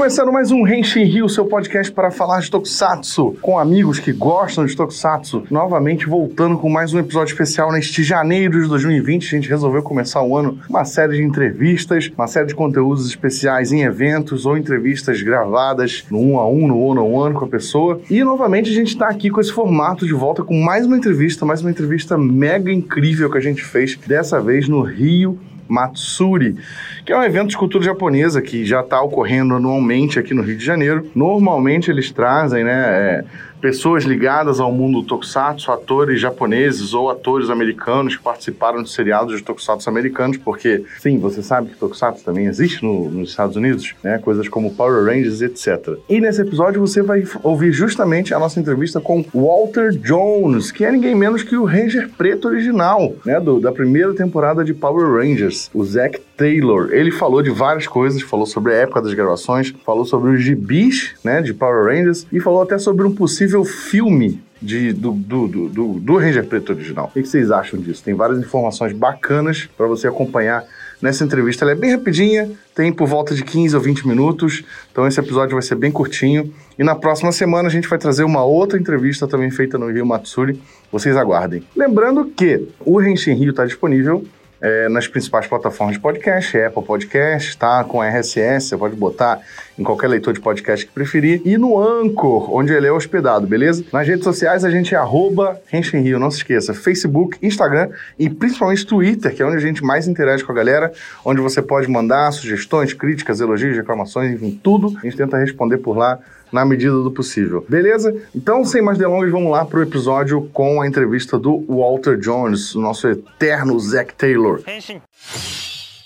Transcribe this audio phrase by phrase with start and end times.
[0.00, 4.64] começando mais um Henshin Rio, seu podcast para falar de Tokusatsu, com amigos que gostam
[4.64, 5.44] de Tokusatsu.
[5.50, 9.26] Novamente voltando com mais um episódio especial neste janeiro de 2020.
[9.26, 13.72] A gente resolveu começar o ano uma série de entrevistas, uma série de conteúdos especiais
[13.72, 17.48] em eventos ou entrevistas gravadas no um a um, no one on one com a
[17.48, 18.00] pessoa.
[18.08, 21.44] E novamente a gente está aqui com esse formato de volta com mais uma entrevista,
[21.44, 25.38] mais uma entrevista mega incrível que a gente fez, dessa vez no Rio
[25.70, 26.56] Matsuri,
[27.04, 30.56] que é um evento de cultura japonesa que já está ocorrendo anualmente aqui no Rio
[30.56, 31.10] de Janeiro.
[31.14, 33.24] Normalmente eles trazem, né, é,
[33.60, 39.42] pessoas ligadas ao mundo tokusatsu, atores japoneses ou atores americanos que participaram de seriados de
[39.42, 44.18] tokusatsu americanos, porque, sim, você sabe que tokusatsu também existe no, nos Estados Unidos, né?
[44.18, 45.96] Coisas como Power Rangers, etc.
[46.08, 50.90] E nesse episódio você vai ouvir justamente a nossa entrevista com Walter Jones, que é
[50.90, 53.38] ninguém menos que o Ranger Preto original, né?
[53.40, 56.88] Do, da primeira temporada de Power Rangers, o Zack Taylor.
[56.90, 61.12] Ele falou de várias coisas, falou sobre a época das gravações, falou sobre os gibis,
[61.22, 66.00] né, de Power Rangers, e falou até sobre um possível filme de, do, do, do,
[66.00, 67.10] do, Ranger Preto original.
[67.10, 68.02] O que vocês acham disso?
[68.02, 70.64] Tem várias informações bacanas para você acompanhar
[71.00, 71.64] nessa entrevista.
[71.64, 75.52] Ela é bem rapidinha, tem por volta de 15 ou 20 minutos, então esse episódio
[75.52, 76.50] vai ser bem curtinho.
[76.78, 80.06] E na próxima semana a gente vai trazer uma outra entrevista também feita no Rio
[80.06, 80.58] Matsuri.
[80.90, 81.62] Vocês aguardem.
[81.76, 84.24] Lembrando que o Renshin Rio está disponível
[84.60, 87.82] é, nas principais plataformas de podcast, Apple Podcast, tá?
[87.84, 89.40] Com RSS, você pode botar
[89.78, 91.40] em qualquer leitor de podcast que preferir.
[91.44, 93.84] E no Anchor, onde ele é hospedado, beleza?
[93.92, 96.74] Nas redes sociais a gente é arroba Rio, não se esqueça.
[96.74, 100.92] Facebook, Instagram e principalmente Twitter, que é onde a gente mais interage com a galera,
[101.24, 104.96] onde você pode mandar sugestões, críticas, elogios, reclamações, enfim, tudo.
[104.98, 106.18] A gente tenta responder por lá
[106.52, 107.64] na medida do possível.
[107.68, 108.14] Beleza?
[108.34, 112.80] Então, sem mais delongas, vamos lá pro episódio com a entrevista do Walter Jones, o
[112.80, 114.60] nosso eterno Zack Taylor.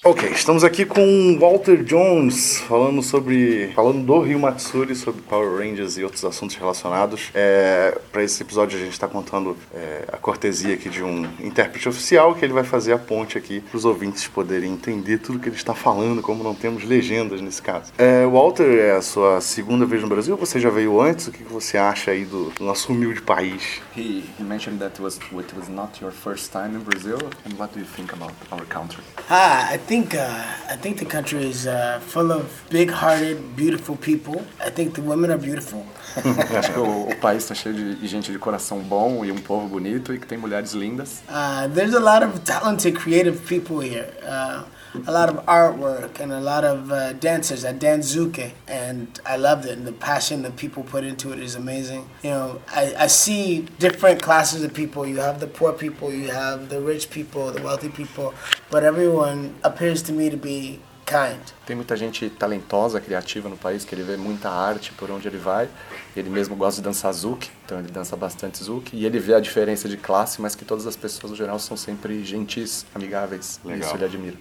[0.07, 3.73] Ok, estamos aqui com Walter Jones falando sobre.
[3.75, 7.31] falando do Rio Matsuri, sobre Power Rangers e outros assuntos relacionados.
[7.33, 11.89] É, Para esse episódio a gente está contando é, a cortesia aqui de um intérprete
[11.89, 15.49] oficial que ele vai fazer a ponte aqui para os ouvintes poderem entender tudo que
[15.49, 17.91] ele está falando, como não temos legendas nesse caso.
[17.97, 20.37] É, Walter, é a sua segunda vez no Brasil?
[20.37, 21.29] Você já veio antes?
[21.29, 23.81] O que você acha aí do, do nosso humilde país?
[23.97, 27.17] He, he mentioned that it was, it was not your first time in Brazil.
[27.47, 29.03] And what do you think about our country?
[29.31, 33.97] Ah, I think think uh, I think the country is uh, full of big-hearted, beautiful
[33.97, 34.45] people.
[34.61, 35.87] I think the women are beautiful.
[36.59, 39.69] Acho que o, o país está cheio de, gente de coração bom e um povo
[39.69, 41.23] bonito e que tem mulheres lindas.
[41.29, 44.09] Uh, there's a lot of talented, creative people here.
[44.23, 44.65] Uh,
[45.07, 49.67] a lot of artwork and a lot of uh, dancers at Danzuke, and I loved
[49.67, 49.77] it.
[49.77, 52.09] And the passion that people put into it is amazing.
[52.23, 55.07] You know, I, I see different classes of people.
[55.07, 58.35] You have the poor people, you have the rich people, the wealthy people,
[58.71, 61.41] but everyone appears to me to be kind.
[61.67, 65.39] Tem muita gente talentosa, criativa no país, que ele vê muita arte por onde ele
[65.39, 65.69] vai.
[66.17, 68.95] Ele mesmo gosta de dançar zouk, então ele dança bastante zouk.
[68.97, 71.77] E ele vê a diferença de classe, mas que todas as pessoas, no geral, são
[71.77, 73.61] sempre gentis, amigáveis.
[73.65, 73.87] Legal.
[73.87, 74.37] Isso ele admira.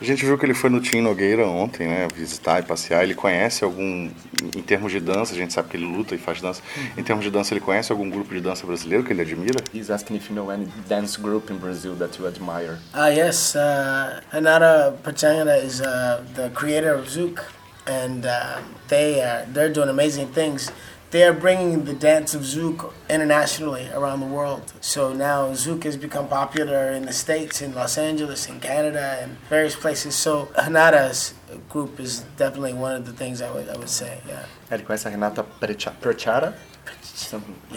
[0.00, 2.08] A gente viu que ele foi no Tim Nogueira ontem, né?
[2.14, 3.02] Visitar e passear.
[3.02, 4.10] Ele conhece algum,
[4.56, 6.62] em termos de dança, a gente sabe que ele luta e faz dança.
[6.96, 9.62] Em termos de dança, ele conhece algum grupo de dança brasileiro que ele admira?
[9.72, 12.78] He's asking if you know any dance group in Brazil that you admire.
[12.92, 13.54] Ah, uh, yes.
[13.54, 17.42] Uh, Renata Pachanga is uh, the creator of Zouk,
[17.86, 20.70] and uh, they uh, they're doing amazing things.
[21.14, 24.72] They are bringing the dance of Zouk internationally around the world.
[24.80, 29.38] So now Zouk has become popular in the States, in Los Angeles, in Canada, and
[29.48, 30.16] various places.
[30.16, 31.34] So Hanada's
[31.68, 34.44] group is definitely one of the things I would, I would say, yeah.
[34.72, 35.44] A Renata
[36.02, 36.54] Perchara?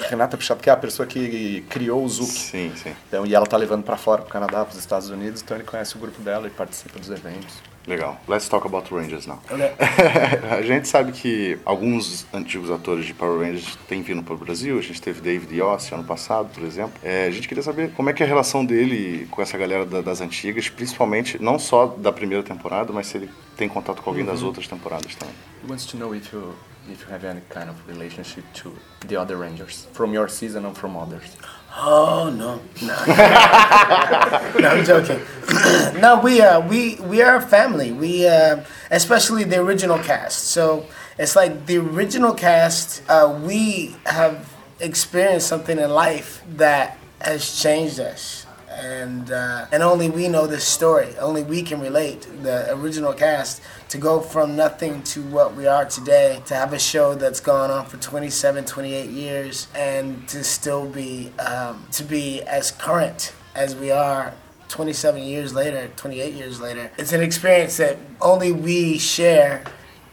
[0.09, 2.31] Renata Pichara, que é a pessoa que criou o Zouk.
[2.31, 2.93] Sim, sim.
[3.07, 5.57] Então, e ela tá levando para fora, para o Canadá, para os Estados Unidos, então
[5.57, 7.61] ele conhece o grupo dela e participa dos eventos.
[7.87, 8.19] Legal.
[8.27, 9.39] Let's talk about Rangers now.
[10.51, 14.77] A gente sabe que alguns antigos atores de Power Rangers têm vindo para o Brasil.
[14.77, 16.99] A gente teve David Yost ano passado, por exemplo.
[17.01, 19.85] É, a gente queria saber como é que é a relação dele com essa galera
[19.85, 24.09] da, das antigas, principalmente não só da primeira temporada, mas se ele tem contato com
[24.09, 24.47] alguém das uhum.
[24.47, 25.33] outras temporadas também.
[25.63, 26.53] He wants to know if you
[26.89, 28.75] if you have any kind of relationship to
[29.07, 31.37] the other Rangers from your season or from others.
[31.75, 33.05] Oh no, no,
[34.59, 35.19] no I'm joking.
[36.01, 37.91] no, we uh, we we are a family.
[37.91, 40.45] We uh, especially the original cast.
[40.45, 40.87] So
[41.19, 43.03] it's like the original cast.
[43.07, 48.46] Uh, we have experienced something in life that has changed us
[48.77, 51.17] and uh, and only we know this story.
[51.17, 55.85] Only we can relate the original cast to go from nothing to what we are
[55.85, 56.41] today.
[56.45, 61.31] To have a show that's gone on for 27, 28 years, and to still be
[61.39, 64.33] um, to be as current as we are
[64.69, 66.91] 27 years later, 28 years later.
[66.97, 69.63] It's an experience that only we share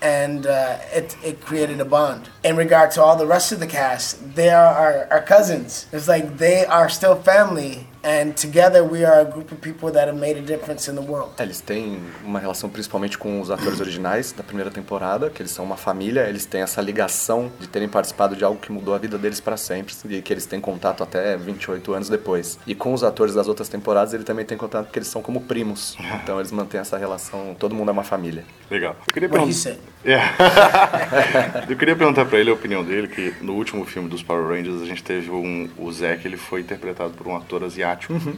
[0.01, 2.29] and uh, it, it created a bond.
[2.45, 5.87] In regard to all the rest of the cast, they are our, our cousins.
[5.93, 10.09] It's like they are still family, and together we are a group of people that
[10.09, 11.33] have made a difference in the world.
[11.39, 15.51] É, eles têm uma relação principalmente com os atores originais da primeira temporada, que eles
[15.51, 18.99] são uma família, eles têm essa ligação de terem participado de algo que mudou a
[18.99, 22.59] vida deles para sempre e que eles têm contato até 28 anos depois.
[22.67, 25.41] E com os atores das outras temporadas, ele também tem contato porque eles são como
[25.41, 25.97] primos.
[26.25, 28.45] Então eles mantêm essa relação, todo mundo é uma família.
[28.71, 28.97] Legal.
[29.07, 29.77] Eu queria perguntar.
[31.69, 34.81] Eu queria perguntar pra ele a opinião dele, que no último filme dos Power Rangers
[34.81, 35.69] a gente teve um.
[35.77, 37.94] O Zack, ele foi interpretado por um ator asiático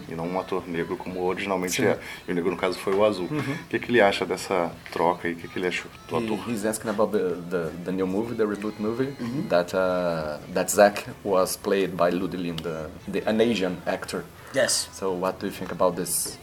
[0.08, 1.98] e não um ator negro, como originalmente é.
[2.26, 3.26] E o negro, no caso, foi o azul.
[3.26, 5.34] O que, que ele acha dessa troca aí?
[5.34, 6.50] O que, que ele achou do He, ator?
[6.50, 9.14] he's asking about the, the, the new movie, the reboot movie,
[9.48, 14.24] that uh, that Zack was played by Ludi Lim, the, the an Asian actor.
[14.54, 14.88] Yes.
[14.92, 16.38] So what do you think about this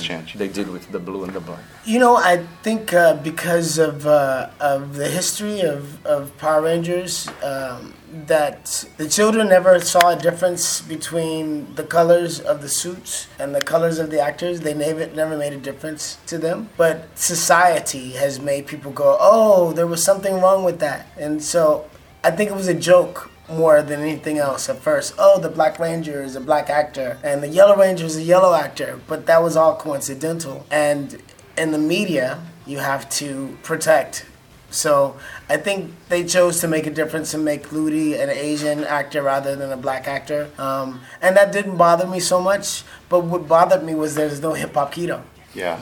[0.00, 0.34] change, change.
[0.34, 1.60] they did with the blue and the black?
[1.84, 7.28] You know, I think uh, because of uh, of the history of, of Power Rangers,
[7.42, 7.94] um,
[8.26, 13.62] that the children never saw a difference between the colors of the suits and the
[13.62, 14.60] colors of the actors.
[14.60, 16.70] They never never made a difference to them.
[16.76, 21.86] But society has made people go, "Oh, there was something wrong with that," and so
[22.22, 25.14] I think it was a joke more than anything else at first.
[25.18, 28.54] Oh, the Black Ranger is a black actor, and the Yellow Ranger is a yellow
[28.54, 30.66] actor, but that was all coincidental.
[30.70, 31.20] And
[31.56, 34.26] in the media, you have to protect.
[34.70, 35.16] So
[35.50, 39.54] I think they chose to make a difference and make Ludi an Asian actor rather
[39.54, 40.50] than a black actor.
[40.56, 44.54] Um, and that didn't bother me so much, but what bothered me was there's no
[44.54, 45.22] hip hop keto.
[45.54, 45.78] Yeah.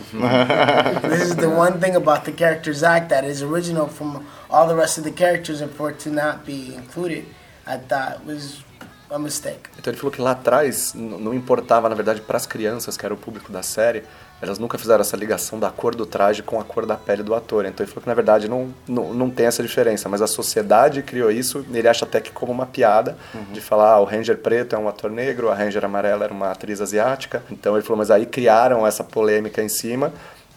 [1.03, 4.75] this is the one thing about the character Zack that is original from all the
[4.75, 7.27] rest of the characters, and for it to not be included,
[7.71, 8.65] I thought was
[9.11, 9.71] a mistake.
[9.79, 13.15] Então ele falou que lá atrás não importava, na verdade, para as crianças, que era
[13.15, 14.05] o público da série,
[14.43, 17.35] elas nunca fizeram essa ligação da cor do traje com a cor da pele do
[17.35, 17.67] ator.
[17.67, 21.03] Então ele falou que, na verdade, não, não, não tem essa diferença, mas a sociedade
[21.03, 23.17] criou isso, e ele acha até que como uma piada,
[23.53, 26.51] de falar, ah, o Ranger preto é um ator negro, a Ranger amarela era uma
[26.51, 27.43] atriz asiática.
[27.51, 30.13] Então ele falou, mas aí criaram essa polêmica em cima,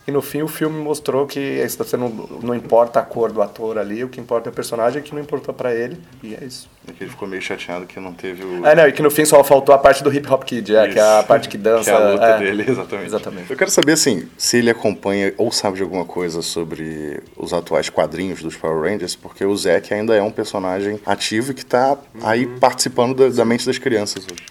[0.06, 2.10] e no fim o filme mostrou que você não,
[2.42, 5.22] não importa a cor do ator ali, o que importa é o personagem que não
[5.22, 6.70] importou para ele, e é isso.
[6.86, 8.66] É que ele ficou meio chateado que não teve o.
[8.66, 10.90] É, não, e que no fim só faltou a parte do hip hop kid, é,
[10.90, 11.84] que é a parte que dança.
[11.84, 12.40] Que é a luta é.
[12.40, 13.06] dele, exatamente.
[13.06, 13.52] Exatamente.
[13.52, 17.90] Eu quero saber, assim, se ele acompanha ou sabe de alguma coisa sobre os atuais
[17.90, 21.98] quadrinhos dos Power Rangers, porque o Zack ainda é um personagem ativo e que tá
[22.22, 24.44] aí participando da, da mente das crianças hoje.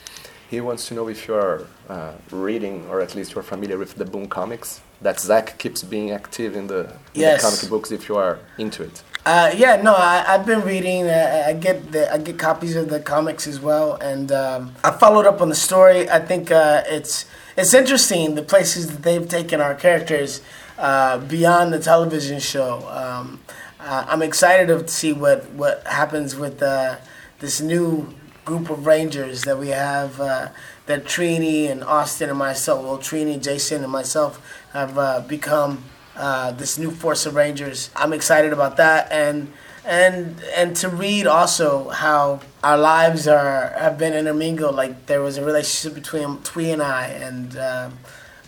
[0.50, 4.04] He wants to know if you're uh, reading, or at least you're familiar with the
[4.04, 4.80] Boom comics.
[5.02, 6.80] That Zack keeps being active in the,
[7.14, 7.42] in Yes.
[7.42, 9.02] the comic books if you are into it.
[9.24, 11.06] Uh, yeah, no, I, I've been reading.
[11.06, 14.90] Uh, I get the I get copies of the comics as well, and um, I
[14.90, 16.10] followed up on the story.
[16.10, 17.26] I think uh, it's
[17.56, 20.40] it's interesting the places that they've taken our characters
[20.76, 22.88] uh, beyond the television show.
[22.88, 23.38] Um,
[23.78, 26.96] uh, I'm excited to see what what happens with uh,
[27.38, 28.12] this new
[28.44, 30.20] group of rangers that we have.
[30.20, 30.48] Uh,
[30.86, 35.84] that Trini and Austin and myself, well, Trini, Jason, and myself have uh, become
[36.16, 37.90] uh, this new force of Rangers.
[37.96, 39.52] I'm excited about that, and
[39.84, 44.74] and and to read also how our lives are have been intermingled.
[44.74, 47.98] Like there was a relationship between Twee and I, and um,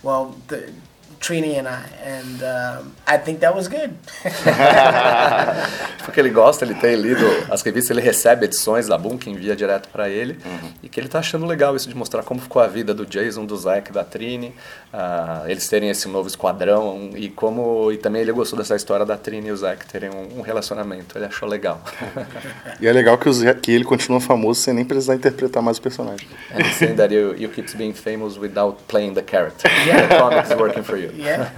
[0.03, 0.71] well, the
[1.19, 3.93] Trini and I, and um, I think that was good.
[6.05, 9.55] Porque ele gosta, ele tem lido as revistas, ele recebe edições da Boom que envia
[9.55, 10.37] direto pra ele.
[10.83, 13.45] E que ele tá achando legal isso de mostrar como ficou a vida do Jason,
[13.45, 14.53] do Zack, da Trini.
[14.93, 17.91] ah, eles terem esse novo esquadrão e como.
[17.91, 21.17] E também ele gostou dessa história da Trini e o Zack terem um, um relacionamento.
[21.17, 21.81] Ele achou legal.
[22.79, 23.29] E é legal que,
[23.61, 26.27] que ele continua famoso sem nem precisar interpretar mais o personagem.
[26.53, 29.69] And he's saying that you, you keep being famous without playing the character.
[29.69, 31.11] The comics working for you.
[31.17, 31.51] Yeah.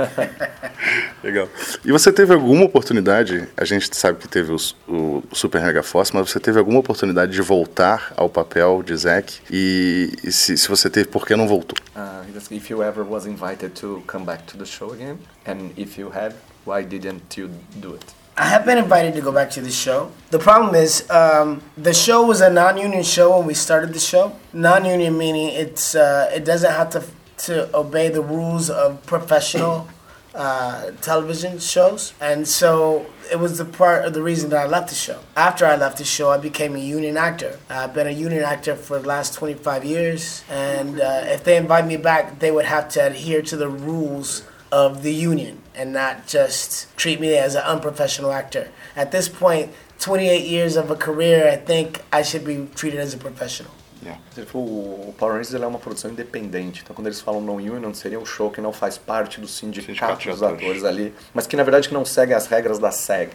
[1.24, 1.50] Legal.
[1.84, 6.14] E você teve alguma oportunidade, a gente sabe que teve os- o, Super Mega Force,
[6.16, 9.40] mas você teve alguma oportunidade de voltar ao papel de Zack?
[9.52, 11.78] E, e se, se você teve, por que não voltou?
[11.96, 15.98] Uh, if you ever was invited to come back to the show again, and if
[15.98, 16.34] you had,
[16.66, 18.06] why didn't you do it?
[18.40, 20.12] I have been invited to go back to the show.
[20.30, 24.32] The problem is, um, the show was a non-union show when we started the show.
[24.54, 27.02] Non-union meaning it's uh, it doesn't have to
[27.38, 29.88] to obey the rules of professional
[30.36, 34.89] uh, television shows, and so it was the part of the reason that I left
[34.89, 35.20] the show.
[35.36, 37.60] After I left the show, I became a union actor.
[37.70, 41.88] I've been a union actor for the last 25 years, and uh, if they invite
[41.88, 46.27] me back, they would have to adhere to the rules of the union and not
[46.27, 48.70] just treat me as an unprofessional actor.
[48.96, 53.13] At this point, 28 years of a career, I think I should be treated as
[53.13, 53.72] a professional.
[54.01, 54.22] Yeah.
[54.36, 58.20] Ele falou, o Power Rangers é uma produção independente, então quando eles falam non-union, seria
[58.20, 60.84] um show que não faz parte do sindicato, Sindicato dos atores.
[60.84, 63.32] ali, mas que na verdade que não segue as regras da SEG.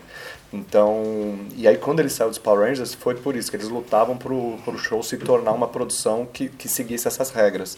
[0.52, 4.16] Então, e aí quando ele saiu dos Power Rangers, foi por isso que eles lutavam
[4.16, 7.76] pro, pro show se tornar uma produção que, que seguisse essas regras.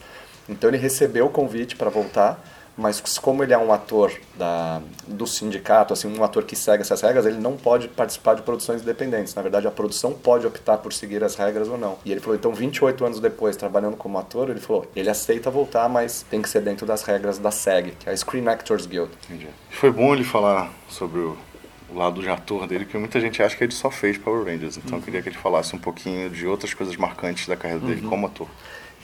[0.49, 2.43] Então ele recebeu o convite para voltar,
[2.77, 7.01] mas como ele é um ator da, do sindicato, assim, um ator que segue essas
[7.01, 9.35] regras, ele não pode participar de produções independentes.
[9.35, 11.99] Na verdade, a produção pode optar por seguir as regras ou não.
[12.05, 15.89] E ele falou, então, 28 anos depois, trabalhando como ator, ele falou, ele aceita voltar,
[15.89, 19.11] mas tem que ser dentro das regras da SEG, que é a Screen Actors Guild.
[19.25, 19.49] Entendi.
[19.71, 21.37] Foi bom ele falar sobre o,
[21.91, 24.77] o lado de ator dele, porque muita gente acha que ele só fez Power Rangers.
[24.77, 28.03] Então eu queria que ele falasse um pouquinho de outras coisas marcantes da carreira dele
[28.03, 28.49] como ator.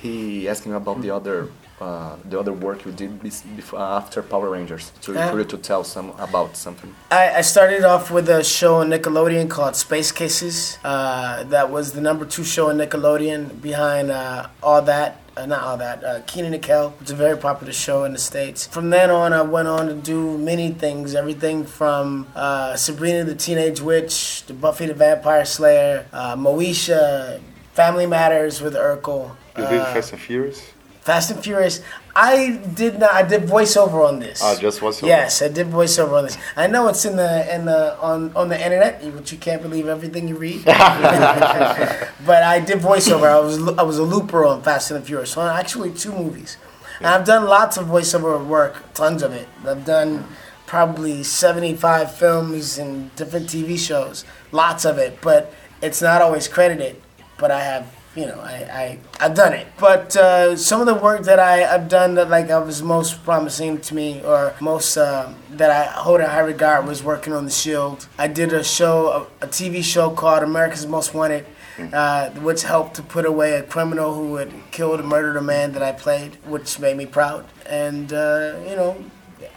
[0.02, 1.48] He asked me about the other
[1.80, 6.10] uh, the other work you did before, after Power Rangers, for you to tell some
[6.18, 6.94] about something.
[7.10, 10.78] I, I started off with a show on Nickelodeon called Space Cases.
[10.84, 15.22] Uh, that was the number two show on Nickelodeon behind uh, All That.
[15.36, 16.04] Uh, not all that.
[16.04, 16.92] Uh, Keenan and Kel.
[17.00, 18.66] It's a very popular show in the states.
[18.66, 21.14] From then on, I went on to do many things.
[21.14, 27.40] Everything from uh, Sabrina the Teenage Witch to Buffy the Vampire Slayer, uh, Moesha,
[27.72, 29.36] Family Matters with Urkel.
[29.56, 30.72] You did uh, Fast and Furious?
[31.00, 31.82] Fast and Furious.
[32.14, 33.12] I did not.
[33.12, 34.42] I did voiceover on this.
[34.42, 35.06] Ah, just voiceover.
[35.06, 36.36] Yes, I did voiceover on this.
[36.56, 39.88] I know it's in the in the on on the internet, but you can't believe
[39.88, 40.64] everything you read.
[40.64, 43.28] but I did voiceover.
[43.30, 45.32] I was I was a looper on Fast and the Furious.
[45.32, 46.56] So actually, two movies.
[46.98, 49.48] And I've done lots of voiceover work, tons of it.
[49.66, 50.26] I've done
[50.66, 55.20] probably seventy five films and different TV shows, lots of it.
[55.22, 57.00] But it's not always credited.
[57.38, 57.86] But I have
[58.20, 59.66] you know, I, I I've done it.
[59.78, 63.24] But uh, some of the work that I, I've done that like I was most
[63.24, 67.46] promising to me or most uh, that I hold in high regard was working on
[67.46, 68.08] the Shield.
[68.18, 71.46] I did a show, a, a TV show called America's Most Wanted,
[71.94, 75.72] uh, which helped to put away a criminal who had killed and murdered a man
[75.72, 77.46] that I played, which made me proud.
[77.64, 79.02] And uh, you know,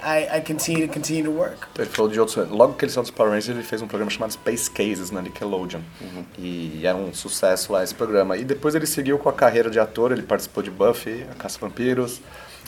[0.04, 1.68] I, I continue to continue to work.
[1.78, 2.50] Ele falou de outros.
[2.50, 5.22] Logo que ele saiu dos Power Rangers, ele fez um programa chamado Space Cases na
[5.22, 5.82] Nickelodeon.
[6.38, 8.38] E era um sucesso lá esse programa.
[8.38, 11.60] E depois ele seguiu com a carreira de ator, ele participou de Buffy, A Caça
[11.60, 12.22] Vampiros,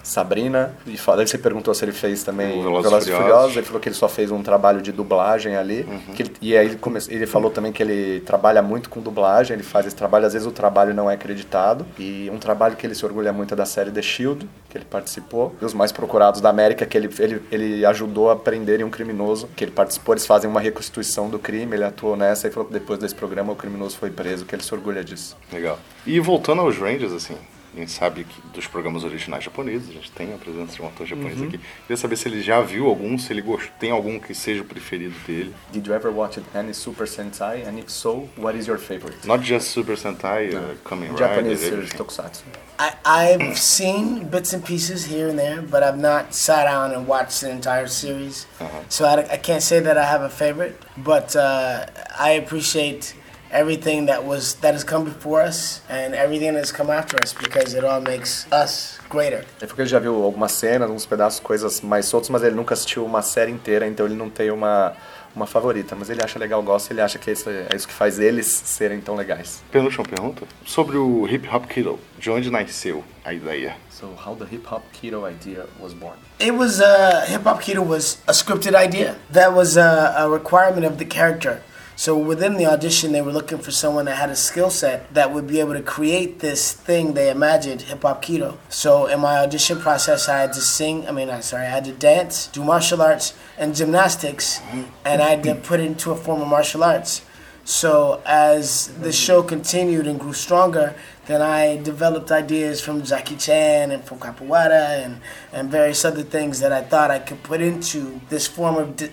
[0.08, 0.74] Sabrina.
[0.86, 3.10] E daí você perguntou se ele fez também Velozes Furiosos.
[3.16, 3.58] Furiosos.
[3.58, 5.86] Ele falou que ele só fez um trabalho de dublagem ali.
[6.16, 9.54] que ele- e aí ele, come, ele falou também que ele trabalha muito com dublagem,
[9.56, 11.86] ele faz esse trabalho, às vezes o trabalho não é acreditado.
[12.00, 14.86] E um trabalho que ele se orgulha muito é da série The Shield, que ele
[14.86, 15.56] participou.
[15.62, 19.50] E os mais procurados da América, que ele, ele, ele ajudou a prenderem um criminoso,
[19.56, 22.74] que ele participou, eles fazem uma reconstituição do crime, ele atuou nessa e falou que
[22.74, 25.36] depois desse programa o criminoso foi preso, que ele se orgulha disso.
[25.52, 25.80] Legal.
[26.06, 27.36] E voltando aos Rangers, assim,
[27.76, 30.88] a gente sabe que dos programas originais japoneses, a gente tem a presença de um
[30.88, 31.60] ator japonês aqui.
[31.82, 33.70] Queria saber se ele já viu algum, se ele gost...
[33.80, 35.54] tem algum que seja o preferido dele.
[35.72, 37.64] Did you ever watch any Super Sentai?
[37.68, 39.28] And if so, what is your favorite?
[39.28, 41.98] Not just Super Sentai, uh, Kamen Rider, Japanese series, everything.
[41.98, 42.44] Tokusatsu.
[42.80, 47.08] I, I've seen bits and pieces here and there, but I've not sat down and
[47.08, 48.48] watched the entire series.
[48.90, 51.86] So I, I can't say that I have a favorite, but uh,
[52.18, 53.16] I appreciate
[53.56, 57.74] everything that was that has come before us and everything that's come after us because
[57.74, 59.46] it all makes us greater.
[59.62, 62.56] Ele falou que ele já viu algumas cenas, alguns pedaços, coisas mais soltas, mas ele
[62.56, 64.94] nunca assistiu uma série inteira, então ele não tem uma,
[65.36, 65.96] uma favorita.
[65.96, 69.00] Mas ele acha legal, gosta, ele acha que isso é isso que faz eles serem
[69.00, 69.64] tão legais.
[69.72, 70.46] Penúltima pergunta.
[70.66, 73.76] Sobre o Hip Hop Kiddo, de onde nasceu a ideia?
[73.90, 76.18] So how the hip hop keto idea was born?
[76.38, 80.86] It was uh, hip hop keto was a scripted idea that was a, a requirement
[80.86, 81.62] of the character.
[81.98, 85.34] So within the audition, they were looking for someone that had a skill set that
[85.34, 88.58] would be able to create this thing they imagined hip hop keto.
[88.68, 91.08] So in my audition process, I had to sing.
[91.08, 94.60] I mean, I'm sorry, I had to dance, do martial arts and gymnastics,
[95.06, 97.22] and I had to put it into a form of martial arts.
[97.64, 103.90] So as the show continued and grew stronger, then I developed ideas from Jackie Chan
[103.90, 105.22] and from Capoeira and,
[105.52, 109.12] and various other things that I thought I could put into this form of di-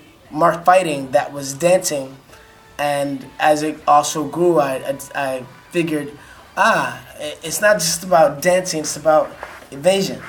[0.65, 2.17] fighting that was dancing.
[2.79, 6.17] And as it also grew, I, I, I figured,
[6.57, 9.31] ah, it's not just about dancing, it's about
[9.71, 10.21] evasion.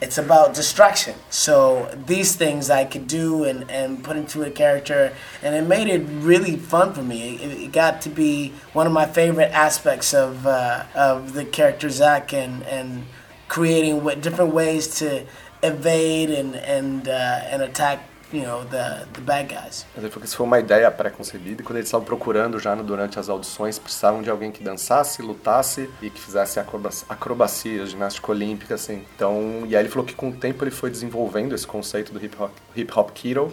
[0.00, 1.14] It's about distraction.
[1.30, 5.88] So these things I could do and, and put into a character, and it made
[5.88, 7.36] it really fun for me.
[7.36, 11.90] It, it got to be one of my favorite aspects of, uh, of the character
[11.90, 13.06] Zach and, and
[13.48, 15.26] creating what, different ways to
[15.62, 19.86] evade and, and, uh, and attack, you know, the, the bad guys.
[19.94, 22.74] Mas ele falou que isso foi uma ideia pré-concebida e quando eles estavam procurando já
[22.74, 28.30] durante as audições, precisavam de alguém que dançasse, lutasse e que fizesse acrobacia, acrobacia ginástica
[28.30, 29.02] olímpica, assim.
[29.14, 32.22] Então, e aí ele falou que com o tempo ele foi desenvolvendo esse conceito do
[32.22, 33.52] hip hop, hip hop keto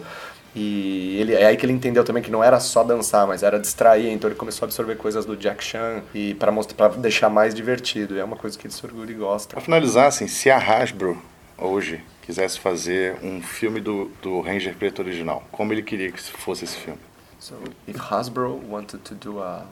[0.56, 3.60] E ele, é aí que ele entendeu também que não era só dançar, mas era
[3.60, 4.10] distrair.
[4.12, 7.54] Então ele começou a absorver coisas do Jack Chan e para mostrar, para deixar mais
[7.54, 8.16] divertido.
[8.16, 9.56] E é uma coisa que ele se orgulha e gosta.
[9.56, 11.22] Para finalizar, assim, se a Hasbro
[11.58, 16.66] hoje quisesse fazer um filme do, do Ranger Preto original, como ele queria que fosse
[16.66, 17.00] esse filme?
[17.40, 17.56] So,
[17.88, 19.66] if Hasbro wanted to do a,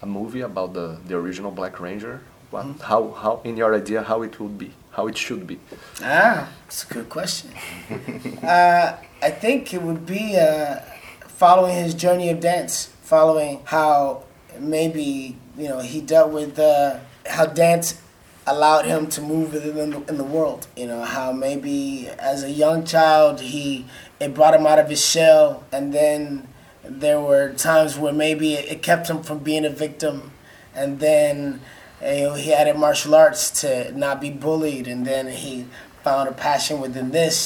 [0.00, 2.80] a movie about the, the original Black Ranger, what, mm-hmm.
[2.80, 5.58] how, how, in your idea, how it would be, how it should be?
[6.02, 7.50] Ah, that's a good question.
[8.42, 10.80] uh, I think it would be uh,
[11.20, 14.22] following his journey of dance, following how
[14.60, 18.00] maybe you know he dealt with uh, how dance
[18.46, 20.66] allowed him to move within the, in the world.
[20.76, 23.86] You know how maybe as a young child he
[24.20, 26.48] it brought him out of his shell, and then
[26.82, 30.32] there were times where maybe it kept him from being a victim,
[30.74, 31.60] and then
[32.00, 35.66] you know, he added martial arts to not be bullied, and then he
[36.06, 37.36] found a passion within this,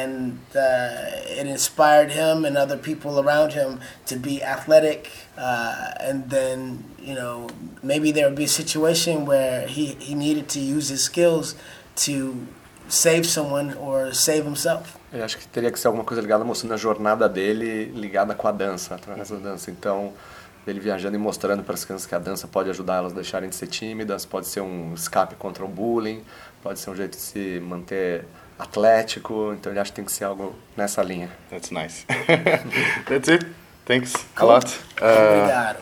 [0.00, 0.14] and
[0.56, 3.70] uh, it inspired him and other people around him
[4.10, 5.00] to be athletic.
[5.38, 6.58] Uh, and then,
[7.08, 7.36] you know,
[7.90, 11.54] maybe there would be a situation where he, he needed to use his skills
[12.06, 12.14] to
[12.88, 14.84] save someone or save himself.
[15.12, 18.48] Eu acho que teria que ser alguma coisa ligada mostrando a jornada dele ligada com
[18.48, 19.70] a dança, através da dança.
[19.70, 20.12] Então,
[20.70, 23.48] ele viajando e mostrando para as crianças que a dança pode ajudar elas a deixarem
[23.48, 26.22] de ser tímidas, pode ser um escape contra o bullying,
[26.62, 28.24] pode ser um jeito de se manter
[28.58, 31.30] atlético, então ele acha que tem que ser algo nessa linha.
[31.48, 32.06] That's nice.
[33.08, 33.46] That's it.
[33.86, 34.66] Thanks a lot.
[35.00, 35.38] Uh...
[35.38, 35.78] Obrigado.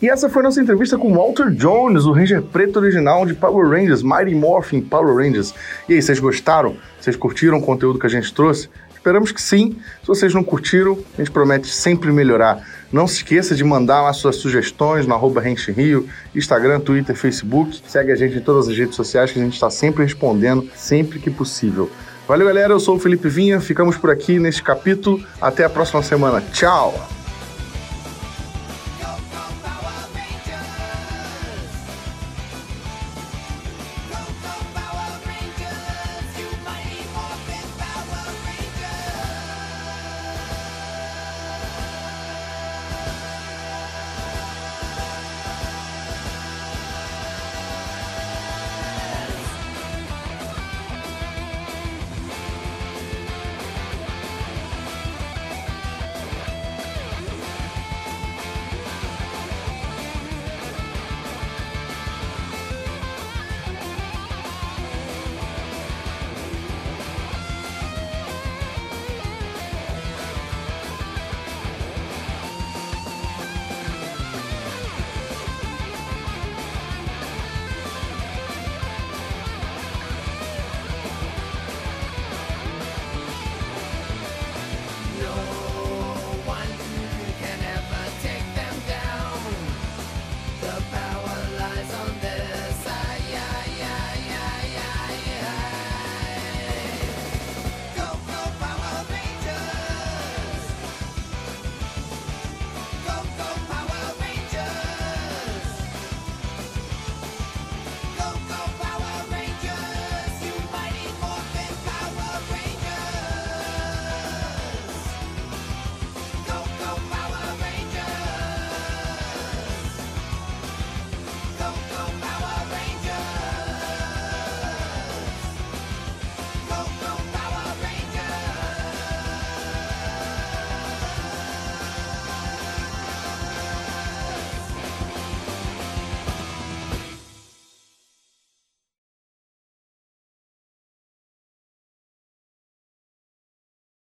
[0.00, 4.02] E essa foi nossa entrevista com Walter Jones, o Ranger preto original de Power Rangers,
[4.02, 5.54] Mighty Morphin Power Rangers.
[5.88, 6.76] E aí, vocês gostaram?
[7.00, 8.68] Vocês curtiram o conteúdo que a gente trouxe?
[9.06, 9.76] Esperamos que sim.
[10.00, 12.66] Se vocês não curtiram, a gente promete sempre melhorar.
[12.92, 17.80] Não se esqueça de mandar lá suas sugestões no arroba Rio, Instagram, Twitter, Facebook.
[17.86, 21.20] Segue a gente em todas as redes sociais que a gente está sempre respondendo, sempre
[21.20, 21.88] que possível.
[22.26, 22.72] Valeu, galera.
[22.72, 23.60] Eu sou o Felipe Vinha.
[23.60, 25.24] Ficamos por aqui neste capítulo.
[25.40, 26.42] Até a próxima semana.
[26.52, 27.25] Tchau!